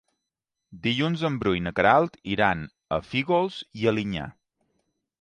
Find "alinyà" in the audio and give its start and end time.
3.93-4.29